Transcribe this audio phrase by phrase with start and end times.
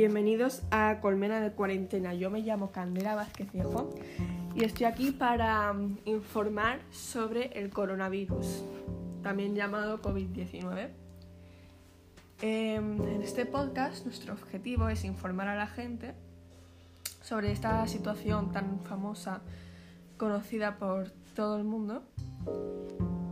[0.00, 2.14] bienvenidos a Colmena de Cuarentena.
[2.14, 3.90] Yo me llamo Candela Vázquez Viejo
[4.54, 8.64] y estoy aquí para mm, informar sobre el coronavirus,
[9.22, 10.88] también llamado COVID-19.
[12.40, 16.14] Em, en este podcast nuestro objetivo es informar a la gente
[17.20, 19.42] sobre esta situación tan famosa,
[20.16, 22.04] conocida por todo el mundo.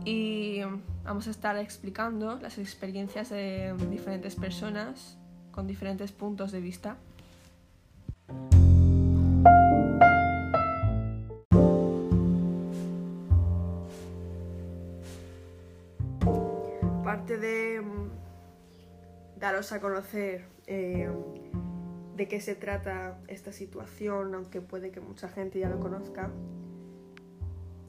[0.05, 5.17] Y mm, vamos a estar explicando las experiencias de diferentes personas
[5.51, 6.97] con diferentes puntos de vista.
[17.03, 21.09] Parte de mm, daros a conocer eh,
[22.15, 26.29] de qué se trata esta situación, aunque puede que mucha gente ya lo conozca,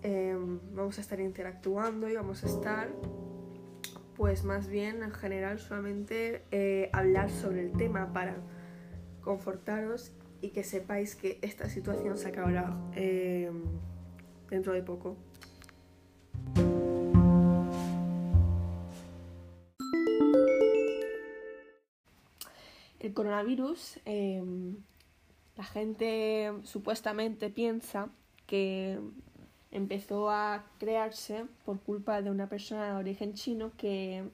[0.02, 0.36] eh,
[0.72, 2.88] vamos a estar interactuando y vamos a estar
[4.20, 8.36] pues más bien en general solamente eh, hablar sobre el tema para
[9.22, 10.12] confortaros
[10.42, 13.50] y que sepáis que esta situación se acabará eh,
[14.50, 15.16] dentro de poco.
[22.98, 24.76] El coronavirus, em,
[25.56, 28.10] la gente supuestamente piensa
[28.46, 29.00] que
[29.70, 34.24] empezó a crearse por culpa de una persona de origen chino que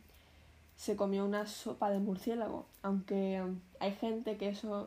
[0.76, 3.42] se comió una sopa de murciélago, aunque
[3.80, 4.86] hay gente que eso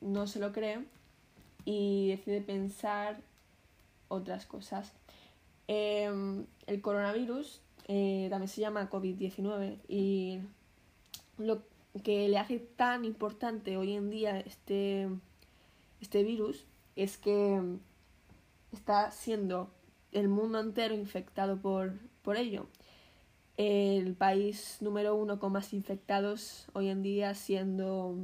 [0.00, 0.84] no se lo cree
[1.64, 3.20] y decide pensar
[4.08, 4.92] otras cosas.
[5.68, 10.40] Em, el coronavirus eh, también se llama COVID-19 y
[11.38, 11.62] lo
[12.02, 15.08] que le hace tan importante hoy en día este,
[16.00, 16.64] este virus
[16.96, 17.60] es que
[18.72, 19.70] está siendo
[20.12, 22.66] el mundo entero infectado por, por ello.
[23.56, 28.16] El país número uno con más infectados hoy en día siendo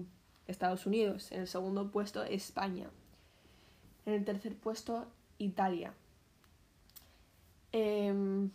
[0.46, 1.32] Estados Unidos.
[1.32, 2.90] En el segundo puesto España.
[4.06, 5.06] En el tercer puesto
[5.38, 5.92] Italia.
[7.72, 8.48] Eh,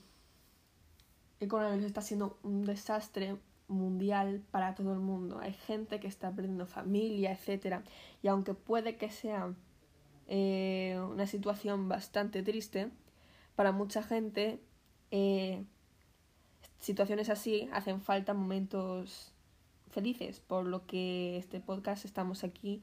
[1.40, 3.36] el coronavirus está siendo un desastre
[3.68, 5.40] mundial para todo el mundo.
[5.40, 7.82] Hay gente que está perdiendo familia, etc.
[8.22, 9.54] Y aunque puede que sea
[10.28, 12.92] eh, una situación bastante triste,
[13.56, 14.60] para mucha gente
[15.16, 15.64] eh,
[16.80, 19.32] situaciones así hacen falta momentos
[19.92, 22.82] felices, por lo que este podcast estamos aquí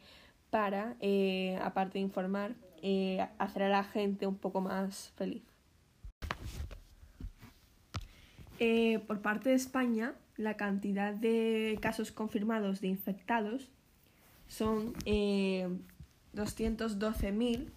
[0.48, 5.42] para, eh, aparte de informar, eh, hacer a la gente un poco más feliz.
[9.06, 13.70] por parte de España, la cantidad de casos confirmados de infectados
[14.48, 14.92] son
[16.34, 17.70] 212.000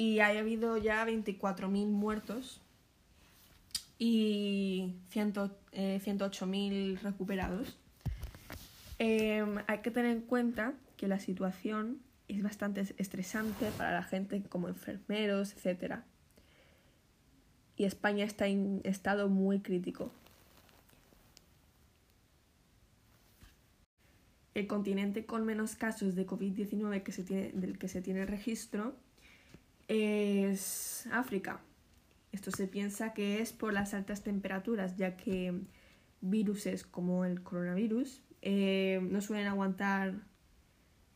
[0.00, 2.62] y ha habido ya 24.000 muertos
[3.98, 7.76] y 108.000 eh, recuperados.
[8.98, 14.42] Em, hay que tener en cuenta que la situación es bastante estresante para la gente
[14.48, 15.96] como enfermeros, etc.
[17.76, 20.10] Y España está en estado muy crítico.
[24.54, 28.96] El continente con menos casos de COVID-19 que del que se tiene registro
[29.90, 31.60] es África.
[32.30, 35.52] Esto se piensa que es por las altas temperaturas, ya que
[36.20, 40.14] viruses como el coronavirus eh, no suelen aguantar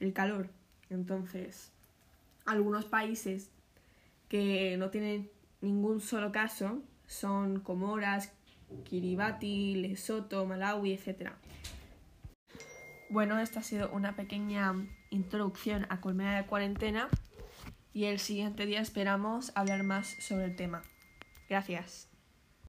[0.01, 0.51] el calor.
[0.91, 1.71] Entonces,
[2.47, 3.51] algunos países
[4.29, 5.31] que no tienen
[5.61, 8.33] ningún solo caso son Comoras,
[8.83, 11.31] Kiribati, Lesoto, Malawi, etc.
[13.09, 14.75] Bueno, esta ha sido una pequeña
[15.11, 17.09] introducción a Colmena de Cuarentena
[17.95, 20.83] y el siguiente día esperamos hablar más sobre el tema.
[21.49, 22.14] Gracias.